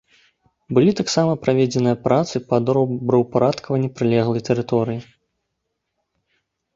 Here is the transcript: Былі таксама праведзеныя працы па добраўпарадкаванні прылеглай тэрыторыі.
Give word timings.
Былі 0.75 0.91
таксама 0.99 1.33
праведзеныя 1.43 1.97
працы 2.05 2.35
па 2.53 2.57
добраўпарадкаванні 2.69 3.89
прылеглай 3.99 4.41
тэрыторыі. 4.49 5.03